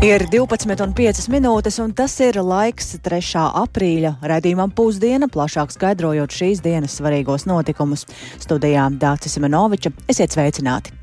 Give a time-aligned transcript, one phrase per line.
[0.00, 3.42] Ir 12,5 minūtes, un tas ir laiks 3.
[3.60, 8.06] aprīļa redzījumam pusdiena, plašāk skaidrojot šīs dienas svarīgos notikumus.
[8.40, 10.96] Studijā Dācis Simenoviča esiet sveicināti!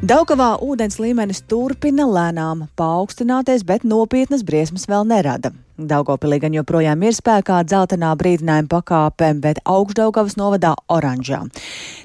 [0.00, 5.52] Daugavā ūdens līmenis turpina lēnām paaugstināties, bet nopietnas briesmas vēl nerada.
[5.76, 11.42] Daugopilī gan joprojām ir spēkā dzeltenā brīdinājuma pakāpe, bet augšdaugavas novadā oranžā.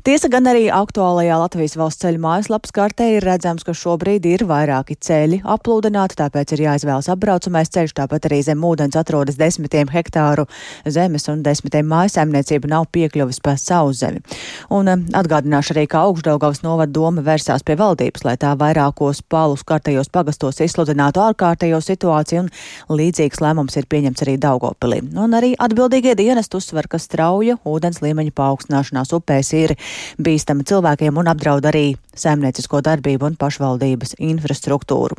[0.03, 4.97] Tiesa gan arī aktuālajā Latvijas valsts ceļu mājaslapas kartē ir redzams, ka šobrīd ir vairāki
[4.99, 10.49] ceļi aplūdināti, tāpēc ir jāizvēlas apbraucamais ceļš, tāpat arī zem ūdens atrodas desmitiem hektāru
[10.83, 14.19] zemes un desmitiem mājasēmniecību nav piekļuvis pa sauszemi.
[14.67, 19.63] Un um, atgādināšu arī, ka augšdaugavas novada doma vērsās pie valdības, lai tā vairākos palus
[19.63, 25.01] kārtējos pagastos izsludinātu ārkārtējo situāciju un līdzīgs lēmums lēmums ir pieņemts arī Daugopilī.
[25.13, 29.75] Un arī atbildīgie dienesti uzsver, ka strauja ūdens līmeņa paaugstināšanās upēs ir
[30.17, 35.16] bīstama cilvēkiem un apdraud arī saimniecisko darbību un pašvaldības infrastruktūru.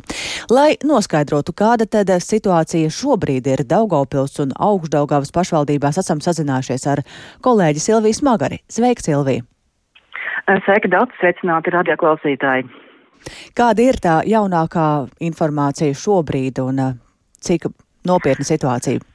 [0.51, 7.03] Lai noskaidrotu, kāda tad situācija šobrīd ir Daugopils un Augšdaugavas pašvaldībās, esam sazinājušies ar
[7.41, 8.59] kolēģi Silviju Smagari.
[8.69, 9.45] Sveika, Silvija!
[10.65, 12.67] Sveika, daudz sveicināti radioklausītāji!
[13.55, 16.81] Kāda ir tā jaunākā informācija šobrīd un
[17.43, 17.69] cik
[18.07, 19.12] nopietna situācija?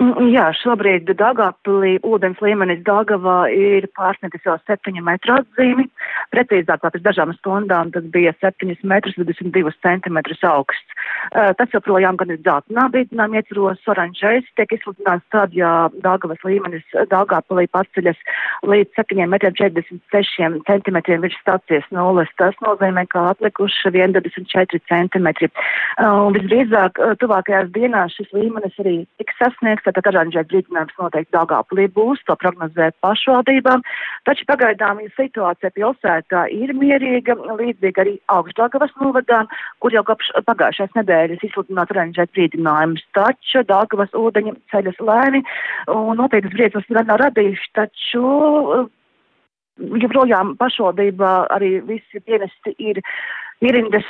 [0.00, 5.84] Mm, jā, šobrīd Dāngāpilī ūdens līmenis Dāngavā ir pārsniedzis jau 7 metru atzīmi.
[6.32, 10.96] Precīzāk, pēc dažām stundām tas bija 7 metrus 22 centimetrus augsts.
[11.34, 16.86] Uh, tas joprojām gan ir dzeltenā brīdinājuma ietvaros, oranžais tiek izsludināts tad, ja Dāngavas līmenis
[17.12, 18.24] Dāngāpilī paceļas
[18.72, 22.32] līdz 7 metriem 46 centimetriem virs stācijas nulles.
[22.40, 25.52] Tas nozīmē, ka atlikuši 1,24 centimetri.
[26.00, 32.22] Uh, visdrīzāk, tuvākajās dienās šis līmenis arī tiks sasniegts tad oranžais brīdinājums noteikti Dāngāplī būs,
[32.28, 33.84] to prognozē pašvaldībām.
[34.28, 39.42] Taču pagaidām situācija pilsētā ir mierīga, līdzīgi arī augstdāgavas novadā,
[39.82, 43.04] kur jau kopš pagājušās nedēļas izsludināt oranžais brīdinājums.
[43.16, 45.44] Taču Dāngavas ūdeņi ceļas lēni
[45.92, 48.24] un nopietnas briesmas vēl nav radījuši, taču
[50.02, 53.00] joprojām pašvaldībā arī visi dienesti ir
[53.64, 54.08] ierindas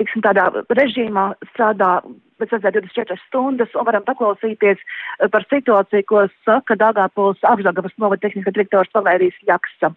[0.00, 1.98] tiksim, tādā režīmā strādā
[2.40, 8.54] pēc 24 stundas un varam paklausīties eh, par situāciju, ko saka Dāngāpuls apžagavas novada tehniskā
[8.54, 9.94] direktors Valērijas Jaksa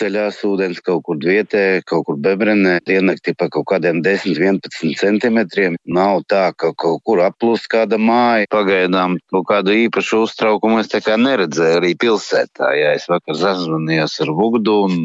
[0.00, 5.76] ceļās ūdens kaut kur vietē, kaut kur bebrenē, ienakti pa kaut kādiem 10-11 centimetriem.
[5.86, 8.48] Nav tā, ka kaut kur aplūst kāda māja.
[8.52, 12.72] Pagaidām kaut kādu īpašu uztraukumu es tā kā neredzēju arī pilsētā.
[12.76, 14.96] Jā, es vakar sazvanījos ar Vugdu un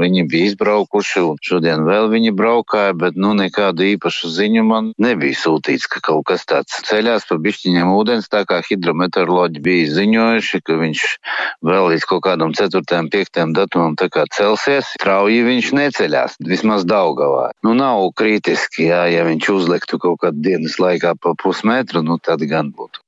[0.00, 5.38] viņi bija izbraukuši un šodien vēl viņi braukāja, bet nu nekādu īpašu ziņu man nebija
[5.38, 10.78] sūtīts, ka kaut kas tāds ceļās pa bišķiņiem ūdens, tā kā hidrometeoroloģi bija ziņojuši, ka
[10.80, 11.04] viņš
[11.66, 12.82] vēl līdz kaut kādam 4.
[13.10, 13.42] 5.
[13.56, 17.50] datumam tā kā celsies, strauji viņš neceļās, vismaz Daugavā.
[17.66, 22.44] Nu, nav kritiski, jā, ja viņš uzliktu kaut kādu dienas laikā pa pusmetru, nu tad
[22.48, 23.04] gan būtu.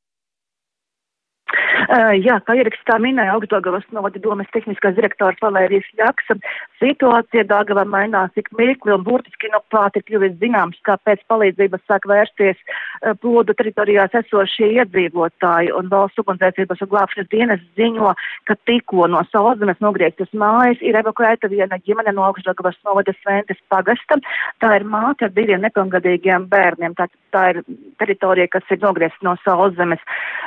[1.83, 6.37] Uh, jā, kā ierakstā minēja Augstdagavas novada domas tehniskās direktors Valērijas Ļaksa,
[6.79, 11.83] situācija Dāgavā mainās ik mirkli un burtiski no prāti ir kļuvis zināms, kā pēc palīdzības
[11.91, 18.15] sāk vērsties uh, plodu teritorijās esošie iedzīvotāji un valsts ugunsdzēsības un glābšanas dienas ziņo,
[18.47, 24.21] ka tikko no sauszemes nogrieztas mājas ir evakuēta viena ģimene no Augstdagavas novada Sventas pagasta.
[24.63, 26.95] Tā ir māte ar diviem nepilngadīgiem bērniem.
[26.99, 27.63] Tā, tā ir
[28.01, 30.03] teritorija, kas ir nogriezta no sauszemes.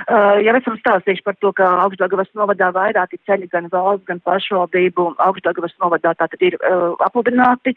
[0.06, 5.08] Uh, ja esam stāstījuši par to, ka Augstdagavas novadā vairāki ceļi gan valsts, gan pašvaldību
[5.28, 7.76] Augstdagavas novadā tātad ir uh, apludināti,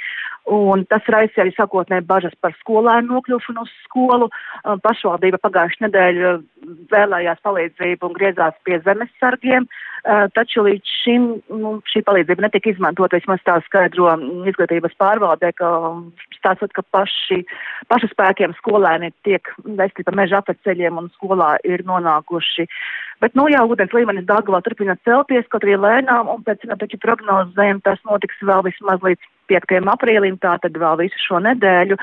[0.53, 4.31] un tas raisa arī sakotnē bažas par skolēnu nokļūšanu uz skolu.
[4.63, 6.35] Uh, pašvaldība pagājušajā nedēļā
[6.93, 9.88] vēlējās palīdzību un griezās pie zemesargiem, uh,
[10.35, 11.27] taču līdz šim
[11.61, 14.13] nu, šī palīdzība netika izmantota, vismaz tā skaidro
[14.49, 15.71] izglītības pārvaldē, ka
[16.39, 17.43] stāstot, ka paši,
[17.91, 22.69] pašu spēkiem skolēni tiek vesti pa meža apceļiem un skolā ir nonākuši.
[23.23, 27.83] Bet, nu, jā, ūdens līmenis Dāngavā turpina celties, kaut arī lēnām, un pēc taču prognozēm
[27.83, 29.77] tas notiks vēl vismaz līdz 5.
[29.95, 31.99] aprīlim, tātad vēl visu šo nedēļu.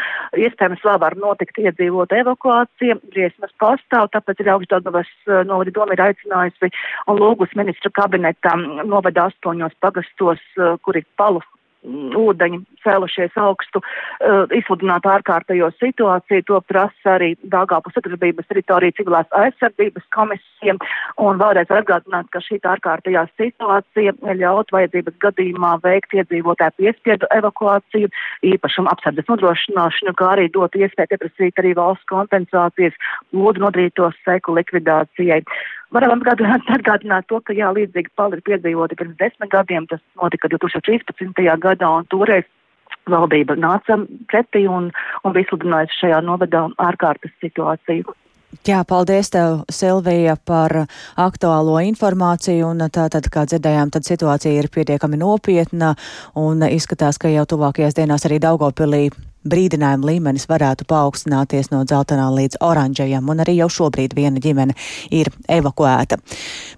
[0.46, 6.06] Iespējams, vēl var notikt iedzīvot evakuācija, briesmas pastāv, tāpēc ir augstdagavas eh, novada doma ir
[6.10, 6.72] aicinājusi
[7.12, 11.44] un lūgus ministra kabinetam novada astoņos pagastos, eh, kur ir palu
[11.86, 16.46] ūdeņi cēlušies augstu, uh, izsludināt ārkārtējo situāciju.
[16.50, 20.78] To prasa arī Dāngāpu sadarbības teritorija civilās aizsardzības komisija.
[21.22, 28.12] Un vēlreiz atgādināt, ka šī ārkārtējā situācija ļaut vajadzības gadījumā veikt iedzīvotāju piespiedu evakuāciju,
[28.54, 32.98] īpašumu apsardzes nodrošināšanu, kā arī dot iespēju pieprasīt arī valsts kompensācijas
[33.34, 35.42] lodu nodarīto seku likvidācijai.
[35.94, 40.50] Varam atgādināt, atgādināt to, ka jā, līdzīgi pali ir piedzīvoti pirms desmit gadiem, tas notika
[40.52, 41.38] 2013.
[41.62, 42.45] gadā, un toreiz
[43.10, 43.98] valdība nāca
[44.31, 44.92] pretī un,
[45.24, 48.16] un izsludināja šajā novadā ārkārtas situāciju.
[48.63, 50.86] Jā, paldies tev, Silvija, par
[51.19, 52.72] aktuālo informāciju.
[52.72, 55.94] Un tātad, kā dzirdējām, tad situācija ir pietiekami nopietna
[56.39, 59.10] un izskatās, ka jau tuvākajās dienās arī Daugopilī
[59.45, 64.74] brīdinājuma līmenis varētu paaugstināties no dzeltenā līdz oranžajam, un arī jau šobrīd viena ģimene
[65.13, 66.18] ir evakuēta.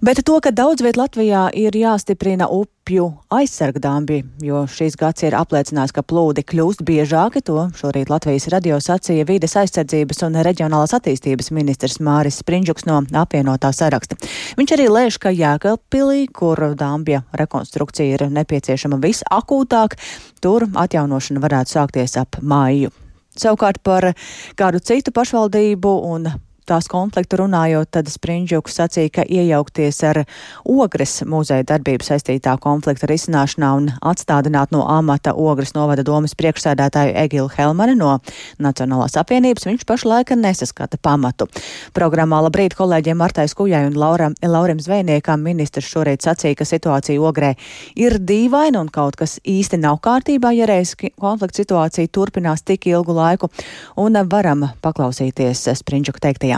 [0.04, 2.50] Bet to, ka daudz viet Latvijā ir jāstiprina
[2.88, 8.78] upju aizsargdāmbi, jo šīs gads ir apliecinājis, ka plūdi kļūst biežāki, to šorīt Latvijas radio
[8.80, 14.16] sacīja vīdes aizsardzības un reģionālās attīstības ministrs Māris Sprindžuks no apvienotā saraksta.
[14.56, 20.00] Viņš arī lēš, ka Jēkabpilī, kur dāmbja rekonstrukcija ir nepieciešama visakūtāk,
[20.40, 22.94] tur atjaunošana varētu sākties ap māju.
[23.36, 24.14] Savukārt par
[24.56, 26.32] kādu citu pašvaldību un
[26.68, 30.22] tās konfliktu runājot, tad Sprindžuks sacīja, ka iejaukties ar
[30.68, 37.48] ogres muzeja darbību saistītā konflikta risināšanā un atstādināt no amata ogres novada domas priekšsēdētāju Egilu
[37.54, 38.18] Helmani no
[38.62, 41.48] Nacionālās apvienības viņš pašlaika nesaskata pamatu.
[41.96, 47.54] Programmā labrīt kolēģiem Martais Kujai un Lauram, Laurim Zvejniekam ministrs šorīt sacīja, ka situācija ogrē
[47.96, 53.16] ir dīvaina un kaut kas īsti nav kārtībā, ja reiz konflikta situācija turpinās tik ilgu
[53.16, 53.52] laiku,
[53.96, 56.57] un varam paklausīties Sprindžuka teiktajā.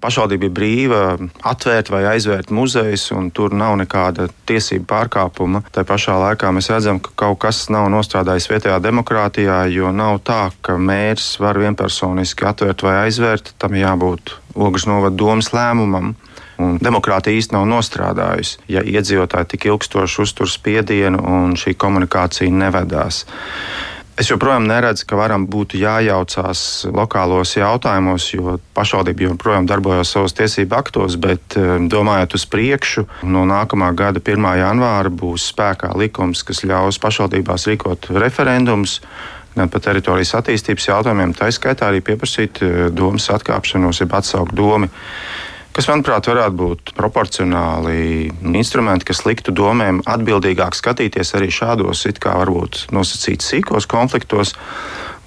[0.00, 1.00] Pašvaldība ir brīva
[1.44, 5.60] atvērt vai aizvērt muzejus, un tur nav nekāda tiesību pārkāpuma.
[5.74, 10.46] Tā pašā laikā mēs redzam, ka kaut kas nav nostrādājis vietējā demokrātijā, jo nav tā,
[10.64, 13.52] ka mērs var vienpersoniski atvērt vai aizvērt.
[13.60, 16.14] Tam jābūt Ogres novada domas lēmumam.
[16.60, 23.22] Un demokrātija īstenībā nav nostrādājusi, ja iedzīvotāji tik ilgstoši uztur spiedienu un šī komunikācija nevedās.
[24.20, 26.62] Es joprojām neredzu, ka varam būtu jājaucās
[26.92, 33.46] lokālos jautājumos, jo pašvaldība joprojām darbojas savos tiesību aktos, bet eh, domājot uz priekšu, no
[33.48, 34.44] nākamā gada 1.
[34.60, 38.98] janvāra būs spēkā likums, kas ļaus pašvaldībās rīkot referendumus
[39.56, 44.92] gan par teritorijas attīstības jautājumiem, tā izskaitā arī pieprasīt eh, domas atkāpšanos, jeb atsaukt domu
[45.76, 52.36] kas, manuprāt, varētu būt proporcionāli instrumenti, kas liktu domēm atbildīgāk skatīties arī šādos, it kā
[52.40, 54.54] varbūt nosacītos sīkos konfliktos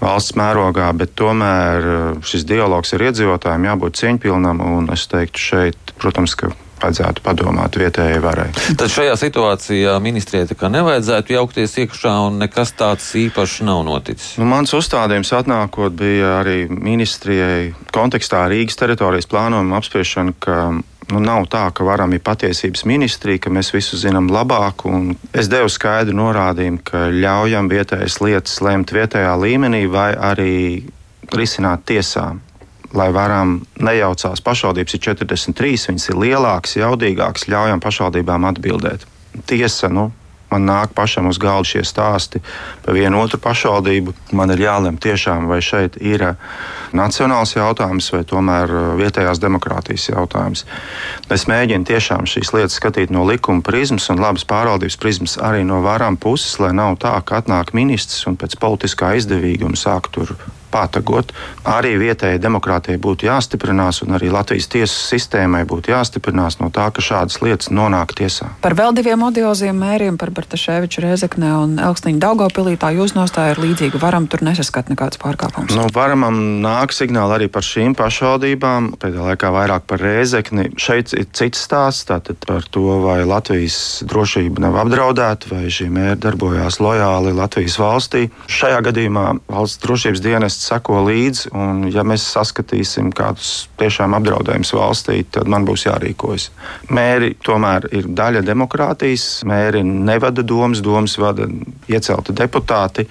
[0.03, 4.63] valsts mērogā, bet tomēr eh, šis dialogs ar iedzīvotājiem jābūt cieņpilnam.
[4.93, 6.51] Es teiktu, šeit, protams, ka
[6.83, 8.49] vajadzētu padomāt vietējai varai.
[8.79, 14.33] Tad šajā situācijā ministrijai tā kā nevajadzētu jaukties iekšā un nekas tāds īpašs nav noticis.
[14.41, 20.57] Nu, mans uzstādījums atnākot bija arī ministrijai kontekstā Rīgas teritorijas plānojuma apspriešana, ka
[21.11, 24.85] Nu, nav tā, ka varam ir patiesības ministrija, ka mēs visu zinām labāk.
[25.35, 30.55] Es devu skaidru norādījumu, ka ļaujam vietējas lietas lemt vietējā līmenī vai arī
[31.35, 32.39] risināt tiesām
[32.93, 39.07] lai varam nejaucās pašvaldības ir 43, viņas ir lielākas, jaudīgākas, ļaujam pašvaldībām atbildēt.
[39.49, 40.11] Tiesa, nu,
[40.53, 42.41] man nāk pašam uz galda šie stāsti
[42.85, 44.13] par vienu otru pašvaldību.
[44.37, 46.25] Man ir jālem tiešām, vai šeit ir
[46.93, 50.65] nacionāls jautājums vai tomēr uh, vietējās demokrātijas jautājums.
[51.33, 55.81] Es mēģinu tiešām šīs lietas skatīt no likuma prizmas un labas pārvaldības prizmas arī no
[55.85, 60.37] varam puses, lai nav tā, ka atnāk ministrs un pēc politiskā izdevīguma sāk tur
[60.73, 61.33] pātagot.
[61.69, 67.03] Arī vietējai demokrātijai būtu jāstiprinās, un arī Latvijas tiesu sistēmai būtu jāstiprinās no tā, ka
[67.05, 68.49] šādas lietas nonāk tiesā.
[68.63, 73.61] Par vēl diviem audioziem mēriem, par Bartaševiču Rezeknē un Elksniņu Daugopilī, tā jūs nostāja ir
[73.63, 74.01] līdzīga.
[74.01, 75.75] Varam tur nesaskat nekāds pārkāpums.
[75.77, 80.69] Nu, varamam nāk signāli arī par šīm pašvaldībām, pēdējā laikā vairāk par Rezekni.
[80.79, 86.17] Šeit ir cits stāsts tātad par to, vai Latvijas drošība nav apdraudēta, vai šī mēra
[86.27, 88.25] darbojās lojāli Latvijas valstī.
[88.51, 95.19] Šajā gadījumā valsts drošības dienests seko līdzi, un ja mēs saskatīsim kādus tiešām apdraudējumus valstī,
[95.35, 96.49] tad man būs jārīkojas.
[96.93, 101.47] Mēri tomēr ir daļa demokrātijas, mēri nevada domas, domas vada
[101.91, 103.07] iecelti deputāti.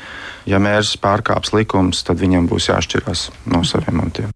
[0.49, 4.33] Ja mērs pārkāps likums, tad viņam būs jāšķirās no saviem mantiem.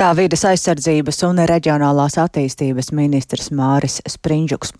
[0.00, 4.70] Tā vides aizsardzības un reģionālās attīstības ministrs Māris Sprindžuks.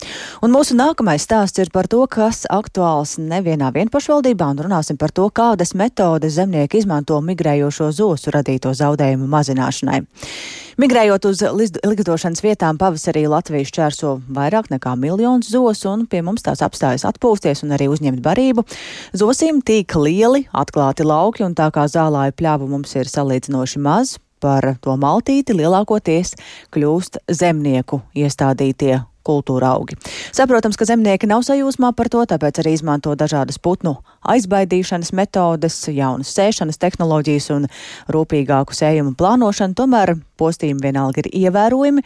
[0.41, 5.27] Un mūsu nākamais stāsts ir par to, kas aktuāls nevienā vienpašvaldībā, un runāsim par to,
[5.29, 9.99] kādas metodes zemnieki izmanto migrējošo zosu radīto zaudējumu mazināšanai.
[10.81, 11.45] Migrējot uz
[11.85, 17.61] likdošanas vietām, pavasarī Latvijas čērso vairāk nekā miljons zosu, un pie mums tās apstājas atpūsties
[17.61, 18.65] un arī uzņemt barību.
[19.13, 24.73] Zosīm tīk lieli, atklāti lauki, un tā kā zālāju pļāvu mums ir salīdzinoši maz, par
[24.81, 26.35] to maltīti lielākoties
[26.73, 29.97] kļūst zemnieku iestādītie kultūra augi.
[30.33, 33.95] Saprotams, ka zemnieki nav sajūsmā par to, tāpēc arī izmanto dažādas putnu
[34.33, 37.69] aizbaidīšanas metodes, jaunas sēšanas tehnoloģijas un
[38.11, 39.77] rūpīgāku sējumu plānošanu.
[39.77, 42.05] Tomēr postījumi vienalga ir ievērojami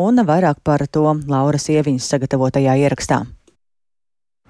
[0.00, 3.24] un vairāk par to Laura Sieviņas sagatavotajā ierakstā.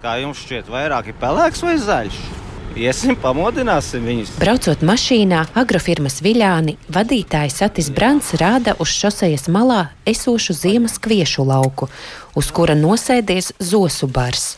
[0.05, 2.44] Kā jums šķiet, vairāk ir pelēks vai zaļš?
[2.79, 4.35] Iesim, pamodināsim viņus.
[4.41, 11.89] Braucot mašīnā, agrofirmas Viļāni vadītājs Satis Brants rāda uz šosejas malā esošu ziemas kviešu lauku,
[12.35, 14.55] uz kura nosēdies zosu bars.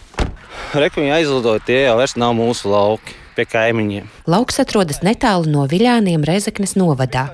[0.77, 4.09] Rekuņi aizlidoja, tie jau vairs nav mūsu lauki pie kaimiņiem.
[4.31, 7.29] Lauks atrodas netālu no Viļāniem Rezeknes novadā.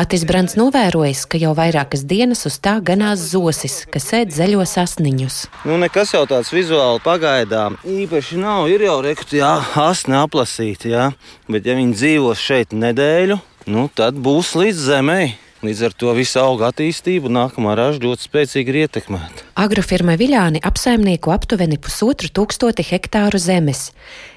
[0.00, 5.38] Atis Brants novērojis, ka jau vairākas dienas uz tā ganās zosis, kas ēd zaļos asniņus.
[5.68, 8.66] Nu, nekas jau tāds vizuāli pagaidām īpaši nav.
[8.72, 11.10] Ir jau rekti, jā, asni aplasīti, jā.
[11.52, 13.38] bet ja viņi dzīvos šeit nedēļu,
[13.72, 15.32] nu, tad būs līdz zemei.
[15.62, 19.44] Līdz ar to visu auga attīstību nākamā raža ļoti spēcīgi ir ietekmēta.
[19.62, 23.92] Agrofirma Viļāni apsaimnieko aptuveni pusotru tūkstoti hektāru zemes.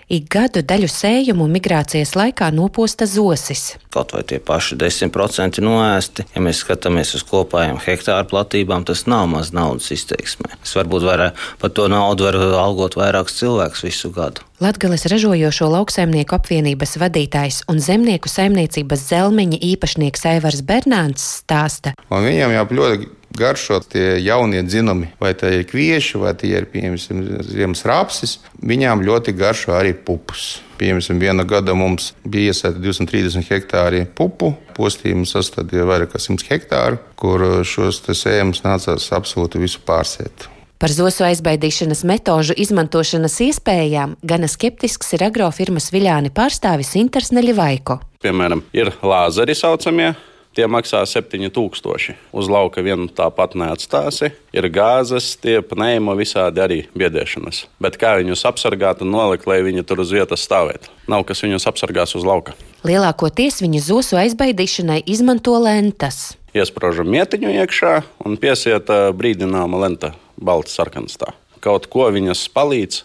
[0.05, 3.71] Ik gadu daļu sējumu migrācijas laikā noposta zosis.
[3.89, 9.25] Kaut vai tie paši 10% noēsti, ja mēs skatāmies uz kopējām hektāru platībām, tas nav
[9.31, 10.59] maz naudas izteiksmē.
[10.61, 14.45] Es varbūt vairāk par to naudu varu algot vairākus cilvēkus visu gadu.
[14.61, 21.97] Latgales ražojošo lauksaimnieku apvienības vadītājs un zemnieku saimniecības zelmeņa īpašnieks Aivars Bernāns stāsta.
[22.13, 26.69] Un viņam jau ļoti garšo tie jaunie dzinumi, vai tie ir kvieši, vai tie ir
[26.71, 28.39] piemēram ziemas rapsis.
[28.63, 30.61] Viņām ļoti garšo arī pupus.
[30.79, 36.99] Piemēram, viena gada mums bija iesaistīta 230 hektāri pupu, postījums sastādīja vairāk kā 100 hektāru,
[37.19, 40.49] kur šos sējumus nācās absolūti visu pārsēt.
[40.75, 48.01] Par zosu aizbaidīšanas metožu izmantošanas iespējām gana skeptisks ir agrofirmas Viļāni pārstāvis Inters Neļivaiko.
[48.25, 50.11] Piemēram, ir lāzeri saucamie
[50.55, 52.15] tie maksā 7000.
[52.31, 54.31] Uz lauka vienu tāpat neatstāsi.
[54.55, 57.65] Ir gāzes, tie pneimo visādi arī biedēšanas.
[57.83, 60.91] Bet kā viņus apsargāt un nolikt, lai viņi tur uz vietas stāvētu?
[61.11, 62.55] Nav kas viņus apsargās uz lauka.
[62.87, 66.35] Lielākoties viņu zosu aizbaidīšanai izmanto lentas.
[66.55, 67.95] Iesprāžam mietiņu iekšā
[68.25, 68.87] un piesiet
[69.19, 71.35] brīdināma lenta, balta sarkanstā.
[71.59, 73.01] Kaut ko viņas palīdz,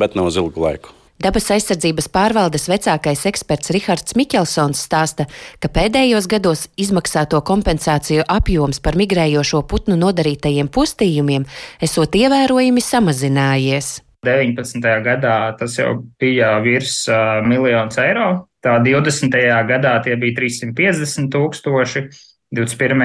[0.00, 0.99] bet ne uz ilgu laiku.
[1.20, 5.26] Dabas aizsardzības pārvaldes vecākais eksperts Rihards Mikelsons stāsta,
[5.60, 11.44] ka pēdējos gados izmaksāto kompensāciju apjoms par migrējošo putnu nodarītajiem postījumiem
[11.84, 13.98] esot ievērojami samazinājies.
[14.24, 14.80] 19.
[15.04, 18.30] gadā tas jau bija virs uh, miljonus eiro,
[18.64, 19.36] tā 20.
[19.68, 22.06] gadā tie bija 350 tūkstoši,
[22.56, 23.04] 21.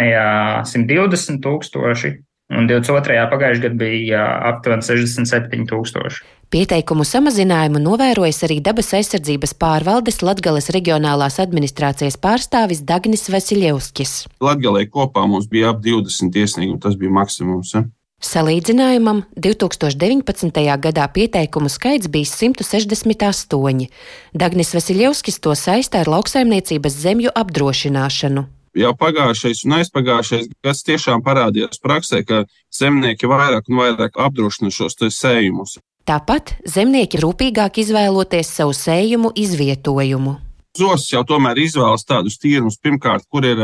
[0.72, 2.16] 120 tūkstoši,
[2.56, 3.28] un 22.
[3.36, 6.24] pagājušajā gadā bija aptuveni 67 tūkstoši.
[6.54, 14.14] Pieteikumu samazinājumu novērojis arī dabas aizsardzības pārvaldes Latgales reģionālās administrācijas pārstāvis Dagnis Vasiljevskis.
[14.46, 17.74] Latgalē kopā mums bija ap 20 iesniegumu, tas bija maksimums.
[17.74, 17.84] Ja?
[18.26, 20.62] Salīdzinājumam 2019.
[20.86, 23.90] gadā pieteikumu skaits bija 168.
[24.34, 31.80] Dagnis Vasiljevskis to saistā ar lauksaimniecības zemju apdrošināšanu jau pagājušais un aizpagājušais gads tiešām parādījās
[31.80, 32.44] praksē, ka
[32.76, 35.78] zemnieki vairāk un vairāk apdrošina šos sējumus.
[36.06, 40.36] Tāpat zemnieki rūpīgāk izvēloties savu sējumu izvietojumu.
[40.78, 43.64] Zosis jau tomēr izvēlas tādus tīrumus, pirmkārt, kur ir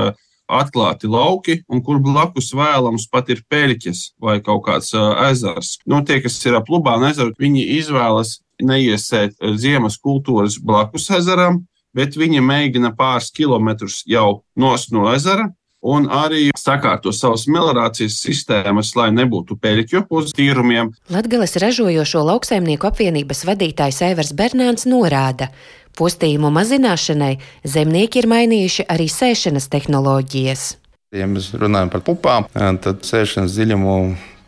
[0.50, 4.90] atklāti lauki, un kur blakus vēlams pat ir peļķis vai kaut kāds
[5.28, 5.76] ezers.
[5.86, 11.62] Nu, tie, kas ir ap Lubānu ezeru, viņi izvēlas neiesēt ziemas kultūras blakus ezeram,
[11.94, 18.94] bet viņi mēģina pāris kilometrus jau nost no ezera un arī sakārto savas meliorācijas sistēmas,
[18.98, 20.94] lai nebūtu peļķu uz tīrumiem.
[21.14, 25.50] Latgales ražojošo lauksaimnieku apvienības vadītājs Evers Bernāns norāda,
[25.98, 27.34] postījumu mazināšanai
[27.68, 30.68] zemnieki ir mainījuši arī sēšanas tehnoloģijas.
[31.12, 33.96] Ja mēs runājam par pupām, tad sēšanas dziļumu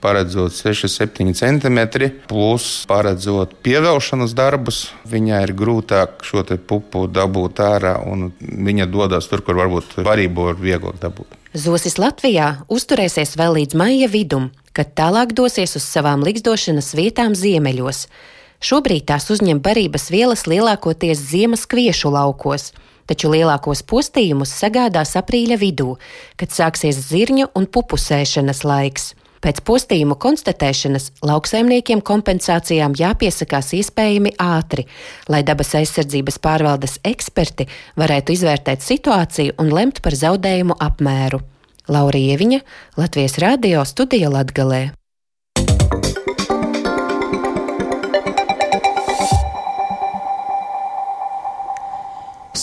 [0.03, 1.79] paredzot 6-7 cm,
[2.27, 4.85] plus paredzot pievelšanas darbus.
[5.09, 10.59] Viņai ir grūtāk šo pupu dabūt ārā, un viņa dodas tur, kur varbūt varību var
[10.59, 11.39] vieglāk dabūt.
[11.53, 18.07] Zosis Latvijā uzturēsies vēl līdz maija vidum, kad tālāk dosies uz savām likstošanas vietām ziemeļos.
[18.63, 22.71] Šobrīd tās uzņem barības vielas lielākoties ziemas kviešu laukos,
[23.05, 25.97] taču lielākos postījumus sagādās aprīļa vidū,
[26.39, 29.11] kad sāksies zirņu un pupusēšanas laiks.
[29.43, 34.85] Pēc postījumu konstatēšanas lauksaimniekiem kompensācijām jāpiesakās iespējami ātri,
[35.27, 37.67] lai dabas aizsardzības pārvaldes eksperti
[37.99, 41.43] varētu izvērtēt situāciju un lemt par zaudējumu apmēru.
[41.91, 42.63] Laurija Ieviņa,
[42.95, 44.83] Latvijas Rādio studija Latgalē.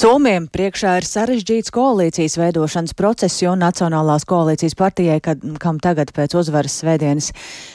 [0.01, 6.39] Somijam priekšā ir sarežģīts koalīcijas veidošanas process, jo Nacionālās koalīcijas partijai, kad, kam tagad pēc
[6.41, 7.27] uzvaras svētdienas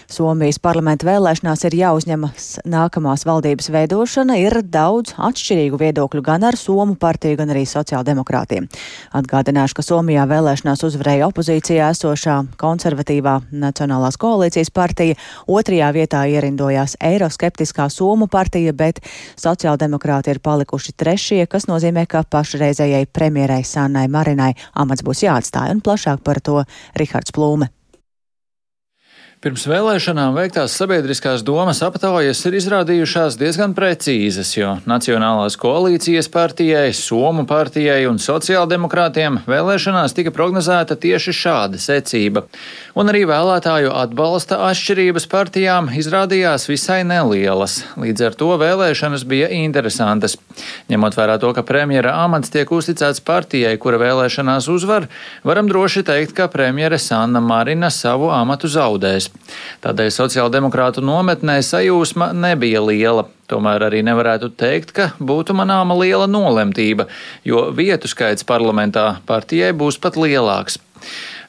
[0.09, 6.95] Somijas parlamenta vēlēšanās ir jāuzņemas nākamās valdības veidošana, ir daudz atšķirīgu viedokļu gan ar Somu
[6.97, 8.65] partiju, gan arī sociāldemokrātiem.
[9.21, 17.85] Atgādināšu, ka Somijā vēlēšanās uzvarēja opozīcijā esošā konservatīvā Nacionālās koalīcijas partija, otrajā vietā ierindojās eiroskeptiskā
[17.93, 19.03] Somu partija, bet
[19.37, 25.83] sociāldemokrāti ir palikuši trešie, kas nozīmē, ka pašreizējai premjerai Sannai Marinai amats būs jāatstāj, un
[25.83, 26.61] plašāk par to
[26.95, 27.67] Rihards Plūme.
[29.45, 37.43] Pirms vēlēšanām veiktās sabiedriskās domas aptaujas ir izrādījušās diezgan precīzas, jo Nacionālās koalīcijas partijai, Somu
[37.45, 42.47] partijai un sociāldemokrātiem vēlēšanās tika prognozēta tieši šāda secība.
[42.97, 47.83] Un arī vēlētāju atbalsta atšķirības partijām izrādījās visai nelielas.
[48.01, 50.39] Līdz ar to vēlēšanas bija interesantas.
[50.89, 55.05] Ņemot vērā to, ka premjera amats tiek uzticēts partijai, kura vēlēšanās uzvar,
[55.45, 59.34] varam droši teikt, ka premjere Sanna Marina savu amatu zaudēs.
[59.85, 63.27] Tādēļ sociāldemokrātu nometnē sajūsma nebija liela.
[63.51, 67.05] Tomēr arī nevarētu teikt, ka būtu manāma liela nolemtība,
[67.45, 70.79] jo vietu skaits parlamentā partijai būs pat lielāks.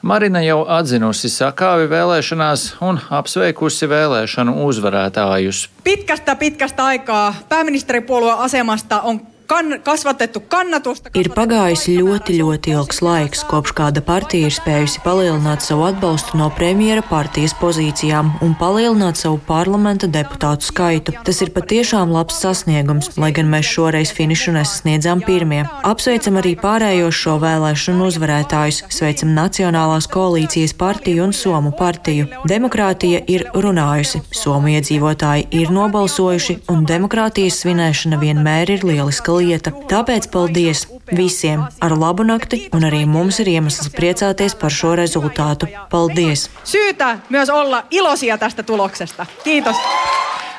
[0.06, 5.68] Marina jau atzinusi sakāvi vēlēšanās un apsveikusi vēlēšanu uzvarētājus.
[5.84, 11.10] Pitkästä, pitkästä aikaa pääministeripuolueen asemasta on kan, kasvatettu kannatusta.
[11.14, 16.48] Ir pagājis ļoti, ļoti ilgs laiks, kopš kāda partija ir spējusi palielināt savu atbalstu no
[16.56, 21.14] premjera partijas pozīcijām un palielināt savu parlamenta deputātu skaitu.
[21.26, 25.62] Tas ir patiešām labs sasniegums, lai gan mēs šoreiz finišu nesasniedzām pirmie.
[25.86, 32.28] Apsveicam arī pārējos šo vēlēšanu uzvarētājus, sveicam Nacionālās koalīcijas partiju un Somu partiju.
[32.48, 39.70] Demokrātija ir runājusi, Somu iedzīvotāji ir nobalsojuši, un demokrātijas svinēšana vienmēr ir lieliska lieta.
[39.90, 45.68] Tāpēc paldies visiem ar labu nakti, un arī mums ir iemesls priecāties par šo rezultātu.
[45.90, 46.50] Paldies!
[46.64, 49.26] Syytä myös olla iloisia tästä tuloksesta.
[49.44, 49.76] Kiitos!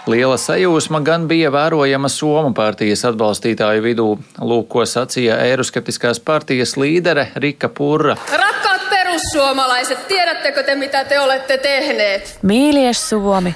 [0.07, 4.05] Liela sajūsma gan bija vērojama Somu partijas atbalstītāju vidū,
[4.39, 8.15] lūk, ko sacīja eiroskeptiskās partijas līdere Rika Purra.
[8.31, 12.37] Rakkaat perussuomalaiset, tiedättekö te, mitä te olette tehneet?
[12.39, 13.51] Mīļie Somi,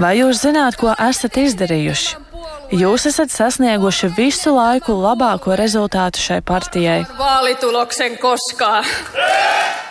[0.00, 2.31] vai jūs zināt, ko esat izdarījuši?
[2.72, 7.02] Jūs esat sasnieguši visu laiku labāko rezultātu šai partijai.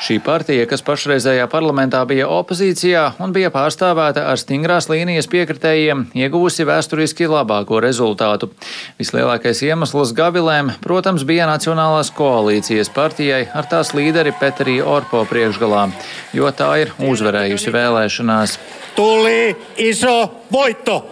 [0.01, 6.65] Šī partija, kas pašreizējā parlamentā bija opozīcijā un bija pārstāvēta ar stingrās līnijas piekritējiem, ieguvusi
[6.65, 8.49] vēsturiski labāko rezultātu.
[8.97, 15.85] Vislielākais iemesls gavilēm, protams, bija Nacionālās koalīcijas partijai ar tās līderi Petriju Orpo priekšgalā,
[16.33, 18.57] jo tā ir uzvarējusi vēlēšanās.
[18.97, 19.53] Tuli
[19.85, 20.17] iso
[20.49, 21.03] voitto!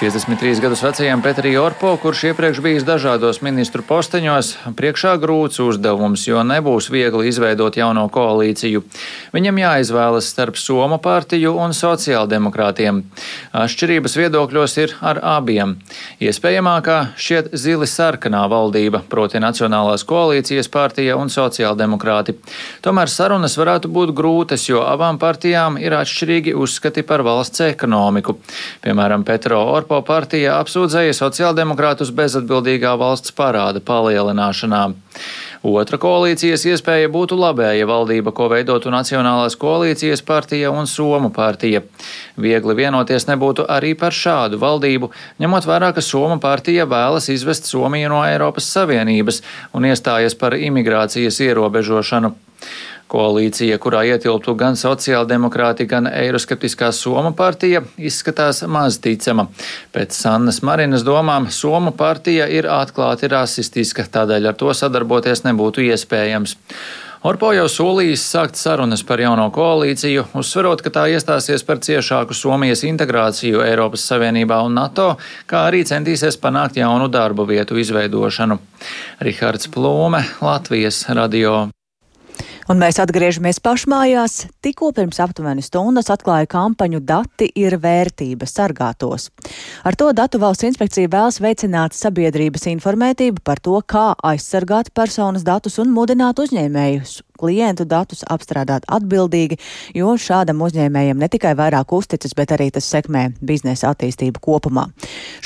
[0.00, 6.42] 53 gadus vecajam Petrija Orpo, kurš iepriekš bijis dažādos ministru posteņos, priekšā grūts uzdevums, jo
[6.44, 8.82] nebūs viegli izveidot jauno koalīciju.
[9.32, 12.98] Viņam jāizvēlas starp Somu partiju un sociāldemokrātiem.
[13.56, 15.78] Atšķirības viedokļos ir ar abiem.
[16.20, 22.36] Iespējamākā šķiet zili sarkanā valdība, proti Nacionālās koalīcijas partija un sociāldemokrāti.
[22.84, 28.36] Tomēr sarunas varētu būt grūtas, jo abām partijām ir atšķirīgi uzskati par valsts ekonomiku.
[28.84, 34.80] Piemēram, Petro Orpo Orpo partija apsūdzēja sociāldemokrātus bezatbildīgā valsts parāda palielināšanā.
[35.62, 41.84] Otra koalīcijas iespēja būtu labēja valdība, ko veidotu Nacionālās koalīcijas partija un Somu partija.
[42.34, 48.10] Viegli vienoties nebūtu arī par šādu valdību, ņemot vērā, ka Soma partija vēlas izvest Somiju
[48.10, 49.38] no Eiropas Savienības
[49.70, 52.34] un iestājas par imigrācijas ierobežošanu.
[53.06, 59.46] Koalīcija, kurā ietilptu gan sociāldemokrāti, gan eiroskeptiskā Soma partija, izskatās maz ticama.
[59.94, 66.56] Pēc Sannas Marinas domām Soma partija ir atklāti rasistiska, tādēļ ar to sadarboties nebūtu iespējams.
[67.26, 72.84] Orpo jau solījis sākt sarunas par jauno koalīciju, uzsverot, ka tā iestāsies par ciešāku Somijas
[72.86, 75.08] integrāciju Eiropas Savienībā un NATO,
[75.50, 78.60] kā arī centīsies panākt jaunu darbu vietu izveidošanu.
[79.26, 81.56] Rihards Plūme, Latvijas radio.
[82.66, 84.48] Un mēs atgriežamies pašmājās.
[84.64, 89.28] Tikko pirms aptuveni stundas atklāja kampaņu Dati ir vērtība sargātos.
[89.86, 95.78] Ar to datu valsts inspekcija vēlas veicināt sabiedrības informētību par to, kā aizsargāt personas datus
[95.78, 99.58] un mudināt uzņēmējus klientu datus apstrādāt atbildīgi,
[99.94, 104.88] jo šādam uzņēmējam ne tikai vairāk uzticas, bet arī tas sekmē biznesa attīstību kopumā.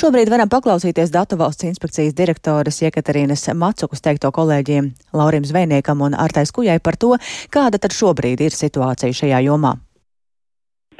[0.00, 6.54] Šobrīd varam paklausīties Datu valsts inspekcijas direktoras Iekaterīnas Macukas teikto kolēģiem Laurim Zvejniekam un Artais
[6.54, 7.16] Kujai par to,
[7.50, 9.76] kāda tad šobrīd ir situācija šajā jomā.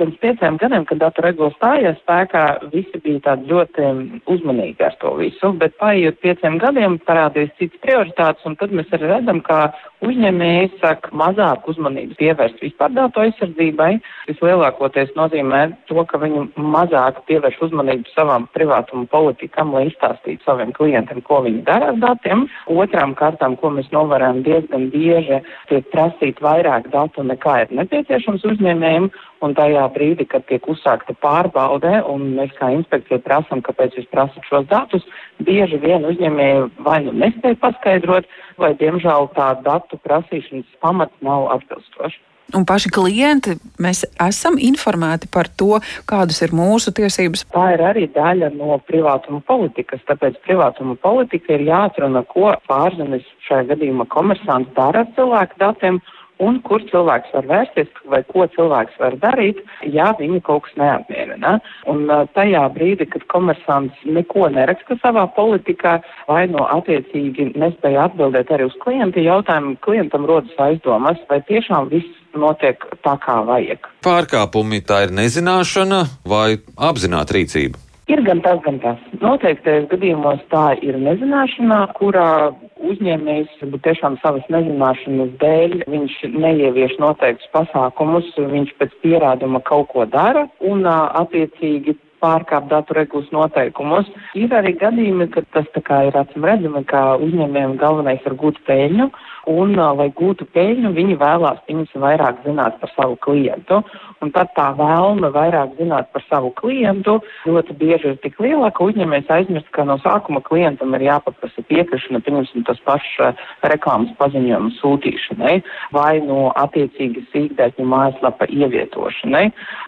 [0.00, 3.88] pirms pieciem gadiem, kad datu regula stājās spēkā, visi bija tādi ļoti
[4.32, 9.10] uzmanīgi ar to visu, bet paiet pieciem gadiem parādījās cits prioritātes, un tad mēs arī
[9.10, 9.74] redzam, ka
[10.06, 13.90] uzņēmēji saka mazāk uzmanības pievērst vispār datu aizsardzībai.
[14.30, 21.22] Vislielākoties nozīmē to, ka viņi mazāk pievērš uzmanību savām privātuma politikām, lai izstāstītu saviem klientiem,
[21.26, 22.46] ko viņi dara ar datiem.
[22.70, 29.10] Otrām kārtām, ko mēs novērojam diezgan bieži, tiek prasīt vairāk datu nekā ir nepieciešams uzņēmējiem,
[29.44, 34.46] un tajā brīdī, kad tiek uzsākta pārbaude, un mēs kā inspekcija prasam, kāpēc jūs prasat
[34.48, 35.06] šos datus,
[35.46, 38.28] bieži vien uzņēmēji vai nu nespēja paskaidrot,
[38.60, 42.20] vai diemžēl tā datu prasīšanas pamats nav atbilstošs.
[42.56, 45.78] Un paši klienti, mēs esam informēti par to,
[46.10, 47.44] kādas ir mūsu tiesības.
[47.54, 53.68] Tā ir arī daļa no privātuma politikas, tāpēc privātuma politika ir jāatrunā, ko pārzemes šajā
[53.70, 56.00] gadījumā komersants dara ar cilvēku datiem
[56.40, 61.58] un kur cilvēks var vērsties vai ko cilvēks var darīt, ja viņu kaut kas neapmierina.
[61.90, 65.98] Un tajā brīdī, kad komersants neko neraksta savā politikā
[66.28, 72.16] vai no attiecīgi nespēja atbildēt arī uz klienta jautājumu, klientam rodas aizdomas, vai tiešām viss
[72.36, 73.86] notiek tā, kā vajag.
[74.06, 77.80] Pārkāpumi tā ir nezināšana vai apzināta rīcība?
[78.10, 79.02] Ir gan tas, gan tas.
[79.22, 82.50] Noteiktais gadījumos tā ir nezināšanā, kurā
[82.86, 90.46] uzņēmējs tiešām savas nezināšanas dēļ viņš neievieš noteiktus pasākumus, viņš pēc pierāduma kaut ko dara
[90.60, 94.08] un attiecīgi pārkāp datu regulas noteikumus.
[94.38, 98.60] Ir arī gadījumi, kad tas tā kā ir acīm redzami, ka uzņēmējiem galvenais ir gūt
[98.68, 99.10] peļņu,
[99.50, 103.80] un, lai gūtu peļņu, viņi vēlās viņus vairāk zināt par savu klientu.
[104.20, 108.84] Un tad tā vēlme vairāk zināt par savu klientu ļoti bieži ir tik liela, ka
[108.84, 113.40] uzņēmējs aizmirst, ka no sākuma klientam ir jāpaprasa piekrišana, pieņemsim, tas pašs
[113.72, 115.56] reklāmas paziņojuma sūtīšanai
[115.96, 119.46] vai no attiecīgi sīkdēļu mājaslapa ievietošanai.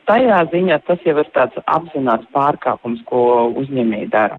[0.08, 4.38] Tajā ziņā tas jau ir tāds apzināts pārkāpums, ko uzņēmēji dara.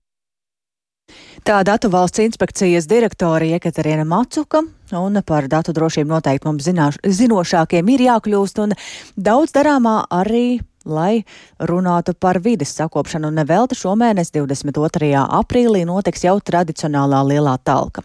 [1.43, 4.61] Tā datu valsts inspekcijas direktore Jekaterina Macuka,
[4.95, 8.75] un par datu drošību noteikti mums zināš, zinošākiem ir jākļūst, un
[9.19, 11.23] daudz darāmā arī lai
[11.59, 13.29] runātu par vides sakopšanu.
[13.31, 15.11] Un nevelti šomēnes 22.
[15.23, 18.03] aprīlī notiks jau tradicionālā lielā talka.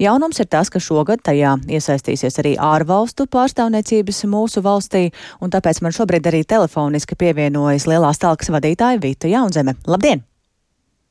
[0.00, 5.08] Jaunums ir tas, ka šogad tajā iesaistīsies arī ārvalstu pārstāvniecības mūsu valstī,
[5.40, 9.78] un tāpēc man šobrīd arī telefoniski pievienojas lielās talkas vadītāja Vita Jaunzeme.
[9.86, 10.24] Labdien!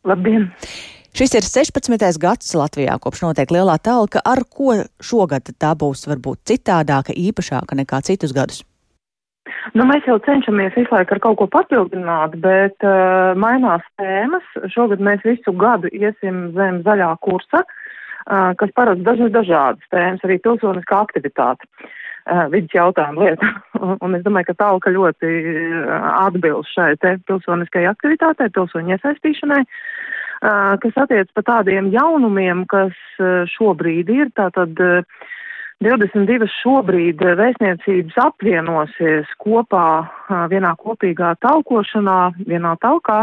[0.08, 0.52] Labdien!
[1.18, 2.20] Šis ir 16.
[2.22, 8.04] gads Latvijā, kopš notiek lielā talka, ar ko šogad tā būs varbūt citādāka, īpašāka nekā
[8.06, 8.62] citus gadus.
[9.76, 14.46] Nu, mēs jau cenšamies visu laiku ar kaut ko papildināt, bet uh, mainās tēmas.
[14.72, 20.40] Šogad mēs visu gadu iesim zem zaļā kursa, uh, kas paredz dažas dažādas tēmas, arī
[20.44, 21.68] pilsoniskā aktivitāte.
[22.28, 23.52] Uh, vidas jautājuma lieta.
[24.04, 25.32] un es domāju, ka tālka ļoti
[26.14, 29.64] atbilst šai te pilsoniskajai aktivitātei, pilsoņu iesaistīšanai.
[29.64, 32.94] Uh, kas attiec pa tādiem jaunumiem, kas
[33.58, 34.30] šobrīd ir.
[34.38, 34.78] Tātad
[35.86, 40.08] 22 šobrīd vēstniecības apvienosies kopā
[40.50, 42.18] vienā kopīgā talkošanā,
[42.50, 43.20] vienā talkā,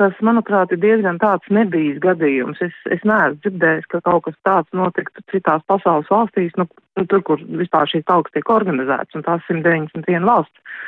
[0.00, 2.58] kas, manuprāt, ir diezgan tāds nebijis gadījums.
[2.64, 6.66] Es, es neesmu dzirdējis, ka kaut kas tāds notiktu citās pasaules valstīs, nu,
[7.06, 10.82] tur, kur vispār šīs talkas tiek organizētas, un tās 191 valsts.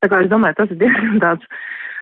[0.00, 1.50] Tā kā es domāju, tas ir diezgan tāds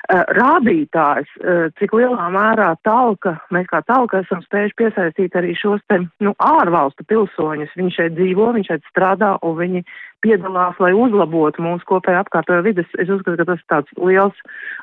[0.09, 6.01] rādītājs, uh, cik lielā mērā talka, mēs kā talka esam spējuši piesaistīt arī šos te,
[6.25, 7.75] nu, ārvalstu pilsoņus.
[7.77, 9.85] Viņi šeit dzīvo, viņi šeit strādā un viņi
[10.25, 12.89] piedalās, lai uzlabotu mūsu kopēju apkārtējo vidas.
[12.99, 14.41] Es uzskatu, ka tas ir tāds liels,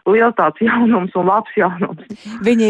[0.09, 2.05] liels tāds jaunums un labs jaunums.
[2.45, 2.69] Viņi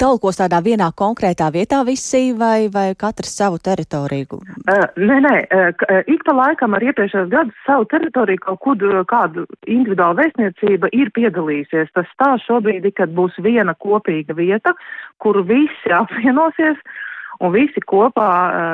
[0.00, 4.40] talkos tādā vienā konkrētā vietā visi vai, vai katrs savu teritoriju?
[4.40, 9.46] Uh, nē, nē, uh, ik pa laikam ar iepriekšējos gadus savu teritoriju kaut kur kādu
[9.66, 11.92] individuālu vēstniecība ir piedalījusies.
[11.96, 14.74] Tas tā šobrīd, kad būs viena kopīga vieta,
[15.22, 16.80] kur visi apvienosies
[17.40, 18.30] un visi kopā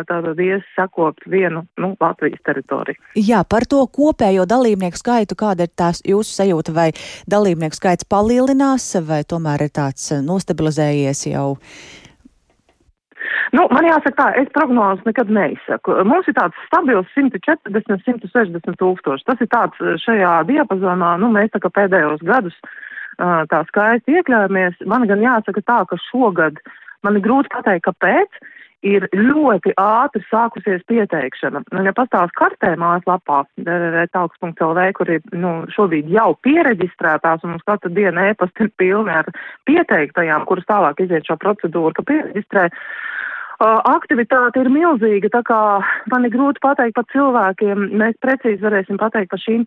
[0.09, 2.99] tātad ies sakot vienu nu, Latvijas teritoriju.
[3.19, 6.89] Jā, par to kopējo dalībnieku skaitu, kāda ir tās jūsu sajūta, vai
[7.31, 11.53] dalībnieku skaits palielinās, vai tomēr ir tāds nostabilizējies jau?
[13.55, 15.95] Nu, man jāsaka tā, es prognozes nekad neizsaku.
[16.07, 19.27] Mums ir tāds stabils 140, 160 tūkstoši.
[19.27, 22.57] Tas ir tāds šajā diapazonā, nu, mēs tā kā pēdējos gadus
[23.17, 24.83] tā skaisti iekļāvāmies.
[24.91, 26.61] Man gan jāsaka tā, ka šogad
[27.07, 28.41] man ir grūti pateikt, kāpēc
[28.87, 31.65] ir ļoti ātri sākusies pieteikšana.
[31.75, 33.43] Nu, ja pastāv kartē mājaslapā
[34.15, 39.29] talks.lv, kur ir nu, šobrīd jau pieregistrētās un mums katru dienu ēpasti ir pilni ar
[39.69, 42.71] pieteiktajām, kuras tālāk iziet šo procedūru, ka pieregistrē.
[43.57, 45.61] Aktivitāte ir milzīga, tā kā
[46.13, 47.87] man ir grūti pateikt par cilvēkiem.
[47.97, 49.65] Mēs precīzi varēsim pateikt par šīm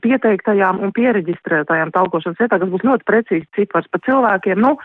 [0.00, 4.62] pieteiktajām un pieregistrētajām talkošanas vietām, kas būs ļoti precīzi cipars par cilvēkiem.
[4.64, 4.78] Nu,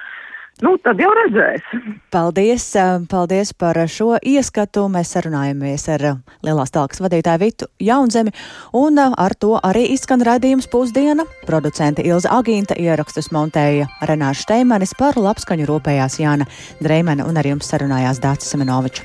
[0.61, 1.65] Nu, tad jau redzēs.
[2.13, 2.65] Paldies,
[3.09, 4.85] paldies par šo ieskatu.
[4.93, 6.03] Mēs sarunājamies ar
[6.45, 8.33] Lielās talkas vadītāju Vitu Jaunzemi,
[8.77, 11.25] un ar to arī izskan raidījums pusdiena.
[11.47, 16.45] Producente Ilza Agīnta ierakstus montēja Renāša Steimanis par labskaņu rūpējās Jāna
[16.81, 19.01] Dreimena un ar jums sarunājās Dācis Semenovičs.